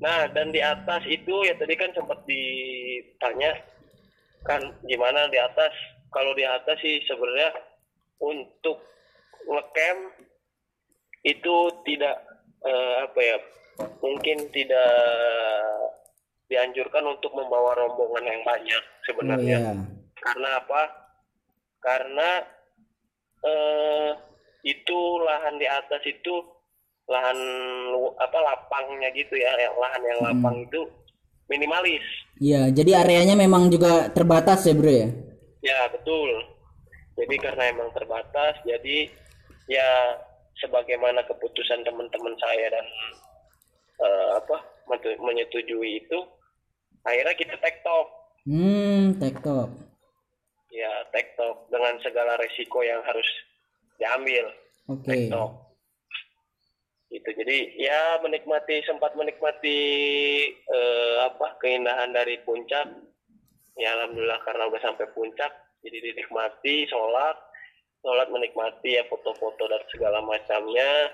Nah 0.00 0.28
dan 0.32 0.52
di 0.52 0.60
atas 0.60 1.02
itu 1.08 1.34
ya 1.46 1.56
tadi 1.56 1.72
kan 1.76 1.90
sempat 1.96 2.20
ditanya 2.28 3.56
kan 4.44 4.60
gimana 4.84 5.26
di 5.32 5.40
atas? 5.40 5.72
Kalau 6.12 6.32
di 6.32 6.44
atas 6.46 6.78
sih 6.80 7.02
sebenarnya 7.04 7.50
untuk 8.22 8.80
ngecamp 9.46 10.00
itu 11.26 11.54
tidak 11.84 12.16
eh, 12.64 12.94
apa 13.04 13.20
ya 13.20 13.36
mungkin 14.00 14.46
tidak 14.54 14.92
dianjurkan 16.46 17.04
untuk 17.10 17.34
membawa 17.34 17.74
rombongan 17.74 18.24
yang 18.24 18.42
banyak 18.46 18.82
Oh 18.82 19.04
sebenarnya. 19.06 19.58
iya. 19.58 19.74
Karena 20.22 20.48
apa? 20.62 20.82
Karena 21.82 22.30
eh 23.46 24.10
itu 24.66 24.98
lahan 25.22 25.58
di 25.62 25.66
atas 25.70 26.02
itu 26.06 26.34
lahan 27.06 27.38
apa 28.16 28.38
lapangnya 28.38 29.10
gitu 29.10 29.34
ya, 29.34 29.50
yang 29.58 29.74
lahan 29.74 30.02
yang 30.04 30.20
lapang 30.22 30.56
itu 30.62 30.80
minimalis. 31.46 32.02
Iya, 32.38 32.70
jadi 32.70 33.02
areanya 33.02 33.34
memang 33.34 33.70
juga 33.70 34.10
terbatas 34.10 34.66
ya, 34.66 34.74
Bro 34.74 34.92
ya. 34.92 35.08
Ya, 35.62 35.80
betul. 35.90 36.30
jadi 37.16 37.32
karena 37.40 37.72
emang 37.72 37.88
terbatas 37.96 38.60
jadi 38.62 39.08
ya 39.66 39.88
sebagaimana 40.60 41.24
keputusan 41.24 41.80
teman-teman 41.80 42.36
saya 42.36 42.68
dan 42.68 42.86
eh, 43.98 44.28
apa 44.36 44.56
menyetujui 45.18 46.04
itu 46.04 46.18
akhirnya 47.02 47.34
kita 47.34 47.56
tektok 47.56 48.06
Hmm, 48.46 49.16
TikTok. 49.18 49.68
ya 50.70 50.92
tektok 51.10 51.66
dengan 51.66 51.98
segala 51.98 52.36
resiko 52.38 52.84
yang 52.84 53.00
harus 53.02 53.26
diambil 53.96 54.44
Oke. 54.86 55.08
tektok 55.08 55.50
gitu. 57.26 57.42
Jadi 57.42 57.82
ya 57.82 58.22
menikmati 58.22 58.86
sempat 58.86 59.18
menikmati 59.18 59.80
eh, 60.54 61.16
apa 61.26 61.58
keindahan 61.58 62.14
dari 62.14 62.38
puncak. 62.46 62.86
Ya 63.74 63.92
alhamdulillah 63.98 64.40
karena 64.46 64.70
udah 64.70 64.80
sampai 64.80 65.10
puncak 65.12 65.50
jadi 65.82 65.98
dinikmati 66.00 66.88
sholat 66.88 67.36
sholat 68.00 68.30
menikmati 68.30 68.96
ya 68.96 69.02
foto-foto 69.10 69.66
dan 69.66 69.82
segala 69.90 70.22
macamnya. 70.22 71.10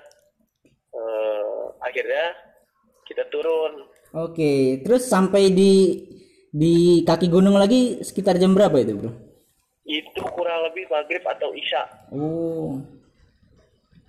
Eh, 0.93 1.65
akhirnya 1.81 2.37
kita 3.09 3.25
turun. 3.33 3.89
Oke, 4.13 4.85
terus 4.85 5.09
sampai 5.09 5.49
di 5.49 6.05
di 6.53 7.01
kaki 7.09 7.33
gunung 7.33 7.57
lagi 7.57 8.05
sekitar 8.05 8.37
jam 8.37 8.53
berapa 8.53 8.77
itu, 8.77 8.93
Bro? 8.93 9.33
itu 9.83 10.23
kurang 10.33 10.71
lebih 10.71 10.87
maghrib 10.89 11.25
atau 11.27 11.51
isya. 11.53 11.83
Oh. 12.15 12.79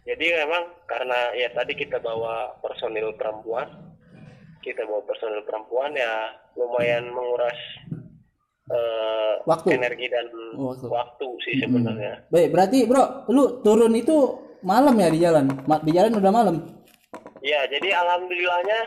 Jadi 0.04 0.36
memang 0.36 0.84
karena 0.84 1.32
ya 1.32 1.48
tadi 1.56 1.74
kita 1.74 1.96
bawa 1.98 2.60
personil 2.60 3.16
perempuan, 3.16 3.72
kita 4.60 4.84
bawa 4.84 5.00
personil 5.08 5.40
perempuan 5.48 5.96
ya 5.96 6.28
lumayan 6.60 7.08
menguras 7.08 7.56
eh, 8.68 9.34
Waktu. 9.48 9.80
energi 9.80 10.12
dan 10.12 10.28
Oh, 10.60 10.76
waktu. 10.76 10.88
waktu 10.92 11.28
sih 11.48 11.56
sebenarnya. 11.60 12.28
Baik, 12.28 12.52
berarti 12.52 12.84
bro, 12.84 13.28
lu 13.32 13.64
turun 13.64 13.96
itu 13.96 14.16
malam 14.60 14.96
ya 15.00 15.08
di 15.08 15.20
jalan? 15.20 15.48
Di 15.84 15.92
jalan 15.92 16.20
udah 16.20 16.32
malam? 16.32 16.56
Ya 17.40 17.64
jadi 17.68 17.92
alhamdulillahnya 17.96 18.80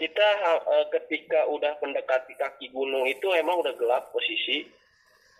kita 0.00 0.28
eh, 0.64 0.86
ketika 0.96 1.44
udah 1.48 1.76
mendekati 1.80 2.32
kaki 2.36 2.72
gunung 2.72 3.04
itu 3.04 3.32
emang 3.36 3.60
udah 3.60 3.76
gelap 3.76 4.08
posisi, 4.12 4.64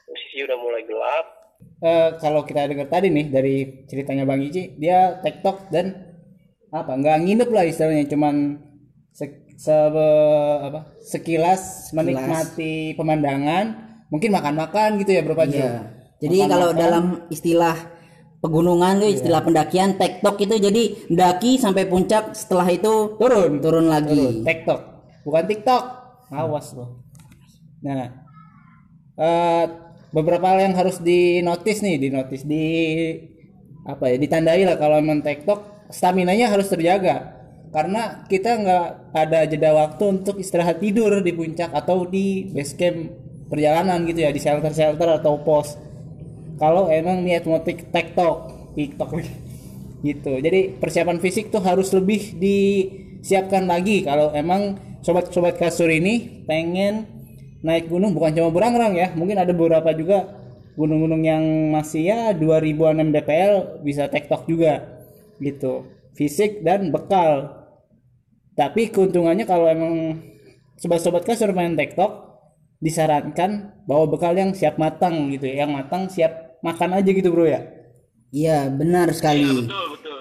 posisi 0.04 0.44
udah 0.44 0.56
mulai 0.60 0.84
gelap. 0.84 1.37
Eh, 1.78 2.10
kalau 2.18 2.42
kita 2.42 2.66
dengar 2.66 2.90
tadi 2.90 3.06
nih 3.06 3.30
dari 3.30 3.86
ceritanya 3.86 4.26
Bang 4.26 4.42
Ici, 4.42 4.74
dia 4.82 5.22
TikTok 5.22 5.70
dan 5.70 5.94
apa 6.74 6.90
nggak 6.90 7.22
nginep 7.22 7.50
lah 7.54 7.64
istilahnya, 7.64 8.10
cuman 8.10 8.58
se- 9.14 9.46
se- 9.54 9.94
apa, 10.58 10.98
sekilas 11.06 11.94
menikmati 11.94 12.98
pemandangan, 12.98 13.64
mungkin 14.10 14.34
makan-makan 14.34 14.98
gitu 14.98 15.10
ya 15.14 15.22
Bro 15.22 15.38
Panji. 15.38 15.62
Iya. 15.62 15.86
Jadi 16.18 16.38
kalau 16.50 16.74
dalam 16.74 17.04
istilah 17.30 17.78
pegunungan 18.42 18.98
tuh 18.98 19.10
istilah 19.14 19.42
pendakian 19.46 19.94
TikTok 19.94 20.34
itu 20.42 20.54
jadi 20.58 20.82
daki 21.14 21.62
sampai 21.62 21.86
puncak 21.86 22.34
setelah 22.34 22.66
itu 22.74 23.14
Turun, 23.22 23.62
turun 23.62 23.86
lagi. 23.86 24.42
TikTok, 24.42 24.80
bukan 25.22 25.44
TikTok. 25.46 25.82
Awas 26.34 26.74
loh. 26.74 27.06
Nah, 27.86 28.10
eh, 29.14 29.64
beberapa 30.12 30.44
hal 30.48 30.70
yang 30.70 30.74
harus 30.76 31.00
dinotis 31.00 31.84
nih, 31.84 31.96
dinotis 32.00 32.42
di 32.44 32.64
apa 33.88 34.12
ya, 34.12 34.16
ditandai 34.20 34.64
lah 34.68 34.76
kalau 34.76 35.00
emang 35.00 35.24
TikTok, 35.24 35.88
stamina 35.92 36.36
nya 36.36 36.48
harus 36.52 36.68
terjaga. 36.68 37.36
Karena 37.68 38.24
kita 38.24 38.56
nggak 38.64 38.86
ada 39.12 39.44
jeda 39.44 39.76
waktu 39.76 40.04
untuk 40.08 40.40
istirahat 40.40 40.80
tidur 40.80 41.20
di 41.20 41.32
puncak 41.36 41.68
atau 41.68 42.08
di 42.08 42.48
base 42.48 42.72
camp 42.80 43.12
perjalanan 43.52 44.08
gitu 44.08 44.24
ya, 44.24 44.32
di 44.32 44.40
shelter-shelter 44.40 45.20
atau 45.20 45.40
pos. 45.44 45.76
Kalau 46.56 46.88
emang 46.88 47.22
niat 47.22 47.44
mau 47.44 47.60
tik- 47.60 47.92
TikTok, 47.92 48.36
TikTok 48.72 49.10
gitu. 50.08 50.32
Jadi 50.40 50.80
persiapan 50.80 51.20
fisik 51.20 51.52
tuh 51.52 51.60
harus 51.60 51.92
lebih 51.92 52.40
disiapkan 52.40 53.68
lagi 53.68 54.00
kalau 54.04 54.32
emang 54.32 54.80
sobat-sobat 55.04 55.60
kasur 55.60 55.92
ini 55.92 56.44
pengen 56.48 57.17
naik 57.62 57.90
gunung 57.90 58.14
bukan 58.14 58.34
cuma 58.34 58.50
Burangrang 58.52 58.94
ya. 58.94 59.10
Mungkin 59.14 59.36
ada 59.38 59.52
beberapa 59.54 59.90
juga 59.94 60.38
gunung-gunung 60.78 61.22
yang 61.26 61.42
masih 61.74 62.06
ya 62.06 62.20
2000 62.36 63.02
mdpl 63.02 63.82
bisa 63.82 64.06
TikTok 64.06 64.46
juga 64.46 64.86
gitu. 65.42 65.86
Fisik 66.14 66.62
dan 66.62 66.90
bekal. 66.94 67.54
Tapi 68.54 68.90
keuntungannya 68.90 69.46
kalau 69.46 69.70
emang 69.70 70.18
sobat-sobat 70.78 71.22
kasur 71.26 71.54
main 71.54 71.74
TikTok 71.78 72.26
disarankan 72.78 73.82
bawa 73.86 74.06
bekal 74.06 74.34
yang 74.34 74.54
siap 74.54 74.78
matang 74.78 75.30
gitu 75.34 75.46
ya. 75.50 75.66
Yang 75.66 75.70
matang 75.74 76.02
siap 76.10 76.62
makan 76.62 76.98
aja 76.98 77.10
gitu 77.10 77.30
bro 77.30 77.46
ya. 77.46 77.62
Iya, 78.28 78.68
benar 78.68 79.08
sekali. 79.16 79.66
Betul 79.66 79.86
betul. 79.96 80.20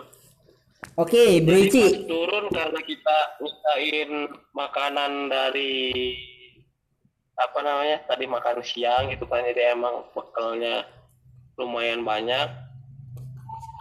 Oke, 0.98 1.42
Bro 1.46 1.58
Ici. 1.62 2.10
turun 2.10 2.50
karena 2.50 2.82
kita 2.82 3.18
mintain 3.38 4.10
makanan 4.54 5.30
dari 5.30 6.14
apa 7.38 7.60
namanya 7.62 8.02
tadi 8.10 8.26
makan 8.26 8.66
siang 8.66 9.14
gitu 9.14 9.30
kan 9.30 9.46
jadi 9.46 9.78
emang 9.78 10.10
bekalnya 10.18 10.90
lumayan 11.58 12.02
banyak 12.02 12.50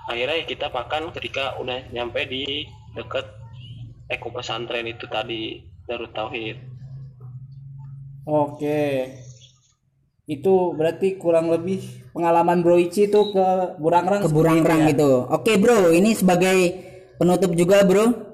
akhirnya 0.07 0.45
kita 0.45 0.69
makan 0.69 1.11
ketika 1.17 1.57
udah 1.59 1.81
nyampe 1.91 2.21
di 2.29 2.69
deket 2.93 3.25
eko 4.13 4.29
pesantren 4.31 4.87
itu 4.87 5.09
tadi 5.09 5.65
Darut 5.89 6.13
Tauhid 6.13 6.77
Oke. 8.27 9.15
Itu 10.27 10.75
berarti 10.75 11.15
kurang 11.15 11.47
lebih 11.55 12.11
pengalaman 12.11 12.59
Bro 12.59 12.83
Ici 12.83 13.07
itu 13.07 13.31
ke 13.31 13.79
Burangrang 13.79 14.27
ke 14.27 14.31
Burangrang 14.35 14.83
ya? 14.83 14.91
gitu. 14.91 15.31
Oke 15.31 15.55
bro, 15.63 15.95
ini 15.95 16.11
sebagai 16.11 16.75
penutup 17.23 17.55
juga 17.55 17.87
bro. 17.87 18.26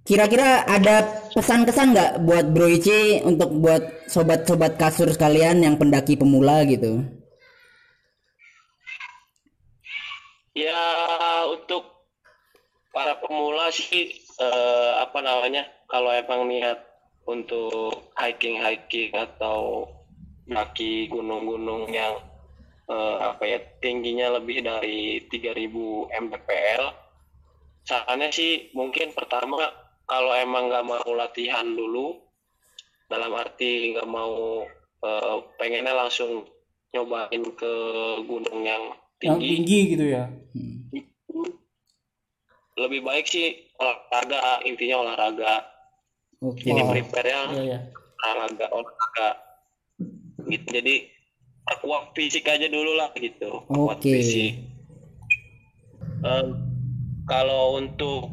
Kira-kira 0.00 0.64
ada 0.66 1.06
pesan-kesan 1.36 1.92
nggak 1.92 2.12
buat 2.24 2.46
Bro 2.50 2.68
Ici 2.72 3.20
untuk 3.22 3.52
buat 3.60 4.10
sobat-sobat 4.10 4.80
kasur 4.80 5.12
sekalian 5.12 5.62
yang 5.62 5.76
pendaki 5.76 6.16
pemula 6.16 6.64
gitu? 6.66 7.04
ya 10.60 10.82
untuk 11.46 12.04
para 12.90 13.16
pemula 13.22 13.70
sih 13.70 14.12
eh, 14.18 14.92
apa 14.98 15.18
namanya 15.22 15.64
kalau 15.86 16.10
emang 16.10 16.50
niat 16.50 16.78
untuk 17.24 18.12
hiking 18.18 18.58
hiking 18.58 19.14
atau 19.14 19.86
mendaki 20.44 21.06
gunung-gunung 21.06 21.86
yang 21.94 22.18
eh, 22.90 23.16
apa 23.22 23.42
ya 23.46 23.58
tingginya 23.78 24.36
lebih 24.36 24.66
dari 24.66 25.22
3000 25.30 25.70
mdpl 26.28 26.84
sarannya 27.86 28.28
sih 28.34 28.74
mungkin 28.74 29.14
pertama 29.14 29.70
kalau 30.10 30.34
emang 30.34 30.66
nggak 30.66 30.82
mau 30.82 31.10
latihan 31.14 31.62
dulu 31.64 32.18
dalam 33.06 33.30
arti 33.32 33.94
nggak 33.94 34.06
mau 34.06 34.66
eh, 35.00 35.36
pengennya 35.54 35.94
langsung 35.96 36.50
nyobain 36.90 37.30
ke 37.54 37.72
gunung 38.24 38.60
yang 38.60 38.82
Yang 39.20 39.36
tinggi 39.36 39.48
tinggi 39.52 39.78
gitu 39.90 40.06
ya. 40.08 40.24
lebih 42.74 43.00
baik 43.00 43.28
sih 43.28 43.70
olahraga 43.76 44.64
intinya 44.64 45.04
olahraga 45.04 45.52
Oke. 46.40 46.64
jadi 46.64 46.80
prepare-nya 46.82 47.40
Iya 47.52 47.62
ya. 47.62 47.78
olahraga 48.24 48.66
olahraga 48.72 49.28
gitu 50.48 50.66
jadi 50.66 50.94
perkuat 51.62 52.16
fisik 52.16 52.48
aja 52.48 52.66
dulu 52.66 52.96
lah 52.96 53.12
gitu 53.14 53.62
perkuat 53.68 54.00
Oke. 54.00 54.10
fisik 54.10 54.54
Em, 56.20 56.52
kalau 57.24 57.76
untuk 57.76 58.28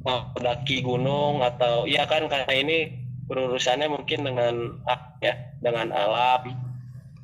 mendaki 0.00 0.80
gunung 0.80 1.44
atau 1.44 1.84
ya 1.84 2.08
kan 2.08 2.24
karena 2.26 2.52
ini 2.56 2.78
berurusannya 3.28 3.86
mungkin 3.86 4.26
dengan 4.26 4.54
ya 5.20 5.36
dengan 5.60 5.92
alam 5.92 6.56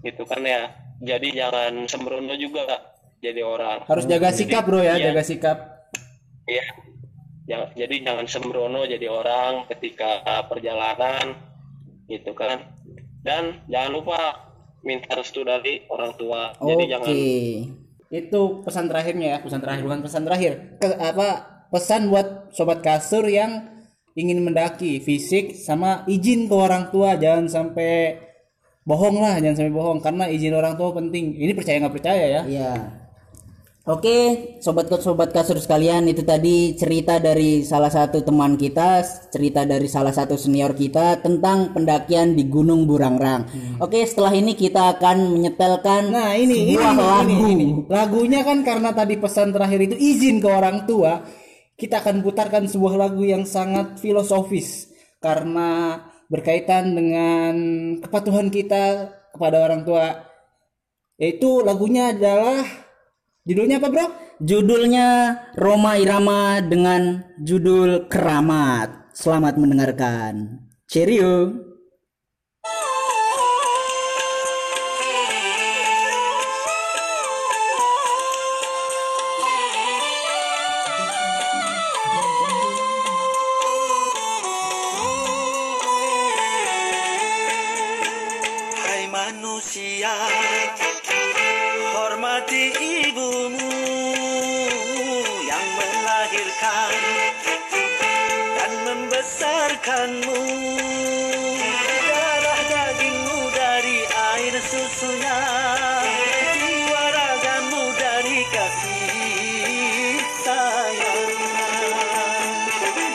gitu 0.05 0.23
kan 0.29 0.45
ya 0.45 0.71
jadi 1.01 1.29
jangan 1.33 1.89
sembrono 1.89 2.37
juga 2.37 2.97
jadi 3.21 3.41
orang 3.43 3.85
Harus 3.89 4.05
jaga 4.05 4.29
sikap 4.33 4.62
Bro 4.69 4.85
ya, 4.85 4.97
Iya. 5.01 5.12
jaga 5.12 5.23
sikap. 5.25 5.59
Iya. 6.47 6.65
Jangan, 7.47 7.69
jadi 7.79 7.95
jangan 8.03 8.27
sembrono 8.27 8.83
jadi 8.85 9.07
orang 9.07 9.71
ketika 9.71 10.23
perjalanan 10.51 11.35
gitu 12.11 12.35
kan. 12.37 12.62
Dan 13.23 13.67
jangan 13.67 13.91
lupa 13.91 14.19
minta 14.87 15.11
restu 15.19 15.43
dari 15.43 15.83
orang 15.91 16.15
tua. 16.15 16.55
Jadi 16.62 16.85
Oke. 16.87 16.91
jangan 16.93 17.09
Itu 18.07 18.62
pesan 18.62 18.87
terakhirnya 18.87 19.27
ya, 19.35 19.39
pesan 19.43 19.59
terakhir 19.59 19.83
bukan 19.83 20.01
pesan 20.07 20.23
terakhir. 20.23 20.53
Ke, 20.79 20.89
apa 20.95 21.29
pesan 21.72 22.09
buat 22.12 22.52
sobat 22.55 22.81
kasur 22.83 23.26
yang 23.26 23.66
ingin 24.16 24.40
mendaki 24.40 24.98
fisik 25.02 25.52
sama 25.52 26.02
izin 26.09 26.48
ke 26.48 26.55
orang 26.57 26.88
tua 26.88 27.20
jangan 27.20 27.46
sampai 27.52 28.16
bohong 28.87 29.20
lah 29.20 29.37
jangan 29.42 29.61
sampai 29.61 29.74
bohong 29.74 29.98
karena 30.00 30.24
izin 30.31 30.57
orang 30.57 30.79
tua 30.79 30.94
penting 30.96 31.37
ini 31.37 31.52
percaya 31.52 31.83
nggak 31.83 31.94
percaya 31.94 32.24
ya 32.24 32.42
Iya. 32.46 32.72
Oke, 33.87 34.18
sobat-sobat 34.59 35.31
kasur 35.31 35.62
sekalian, 35.62 36.11
itu 36.11 36.26
tadi 36.26 36.74
cerita 36.74 37.22
dari 37.22 37.62
salah 37.62 37.87
satu 37.87 38.18
teman 38.18 38.59
kita, 38.59 38.98
cerita 39.31 39.62
dari 39.62 39.87
salah 39.87 40.11
satu 40.11 40.35
senior 40.35 40.74
kita 40.74 41.22
tentang 41.22 41.70
pendakian 41.70 42.35
di 42.35 42.50
Gunung 42.50 42.83
Burangrang. 42.83 43.46
Oke, 43.79 44.02
setelah 44.02 44.35
ini 44.35 44.59
kita 44.59 44.98
akan 44.98 45.38
menyetelkan 45.38 46.11
Nah 46.11 46.35
ini, 46.35 46.66
ini, 46.66 46.74
sebuah 46.74 46.90
ini, 46.90 46.98
lagu. 46.98 47.31
ini, 47.31 47.44
ini. 47.55 47.66
Lagunya 47.87 48.42
kan 48.42 48.66
karena 48.66 48.90
tadi 48.90 49.22
pesan 49.22 49.55
terakhir 49.55 49.79
itu 49.79 49.94
izin 49.94 50.42
ke 50.42 50.50
orang 50.50 50.83
tua. 50.83 51.22
Kita 51.77 52.01
akan 52.01 52.25
putarkan 52.25 52.65
sebuah 52.73 52.97
lagu 52.97 53.21
yang 53.21 53.45
sangat 53.45 54.01
filosofis 54.01 54.89
karena 55.21 56.01
berkaitan 56.33 56.97
dengan 56.97 57.55
kepatuhan 58.01 58.49
kita 58.49 59.12
kepada 59.37 59.61
orang 59.61 59.85
tua. 59.85 60.25
Yaitu 61.21 61.61
lagunya 61.61 62.17
adalah 62.17 62.65
judulnya 63.45 63.77
apa 63.77 63.89
bro? 63.93 64.07
Judulnya 64.41 65.09
Roma 65.57 66.01
Irama 66.01 66.65
dengan 66.65 67.25
judul 67.41 68.09
Keramat. 68.09 69.12
Selamat 69.12 69.61
mendengarkan. 69.61 70.65
Cheerio. 70.89 71.76
Manusia, 89.27 90.15
hormati 91.99 92.71
ibumu 93.11 93.75
yang 95.43 95.67
melahirkan 95.75 96.95
dan 98.55 98.73
membesarkanmu. 98.87 100.43
Darah 102.07 102.62
dagingmu 102.71 103.51
dari 103.51 103.99
air 104.07 104.55
susunya, 104.62 105.39
jiwa 106.62 107.05
ragamu 107.11 107.83
dari 107.99 108.47
kasih. 108.55 108.95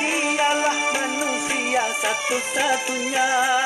Dialah 0.02 0.80
manusia 0.92 1.88
satu-satunya 2.04 3.61